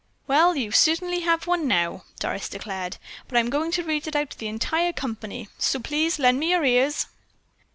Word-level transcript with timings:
"Well, 0.25 0.55
you 0.55 0.71
certainly 0.71 1.19
have 1.19 1.45
one 1.45 1.67
now," 1.67 2.05
Doris 2.19 2.49
declared, 2.49 2.97
"but 3.27 3.37
I'm 3.37 3.51
going 3.51 3.69
to 3.73 3.83
read 3.83 4.07
it 4.07 4.15
out 4.15 4.31
to 4.31 4.39
the 4.39 4.47
entire 4.47 4.91
company, 4.93 5.47
so 5.59 5.79
please 5.79 6.17
lend 6.17 6.39
me 6.39 6.49
your 6.49 6.65
ears." 6.65 7.05